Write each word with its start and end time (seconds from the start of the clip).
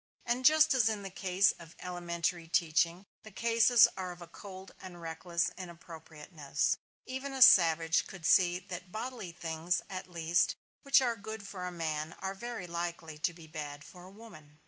And 0.25 0.45
just 0.45 0.73
as 0.73 0.89
in 0.89 1.03
the 1.03 1.11
case 1.11 1.51
of 1.59 1.75
elementary 1.77 2.47
teaching, 2.47 3.05
the 3.21 3.29
cases 3.29 3.87
are 3.95 4.11
of 4.11 4.19
a 4.19 4.25
cold 4.27 4.73
and 4.81 4.99
reckless 4.99 5.51
inappropriateness. 5.59 6.77
Even 7.05 7.33
a 7.33 7.41
savage 7.43 8.07
could 8.07 8.25
see 8.25 8.57
that 8.57 8.91
bodily 8.91 9.31
things, 9.31 9.83
at 9.91 10.09
least, 10.09 10.55
which 10.81 11.03
are 11.03 11.15
good 11.15 11.45
for 11.47 11.65
a 11.67 11.71
man 11.71 12.13
are 12.17 12.33
very 12.33 12.65
likely 12.65 13.19
to 13.19 13.31
be 13.31 13.45
bad 13.45 13.83
for 13.83 14.03
a 14.05 14.09
woman. 14.11 14.57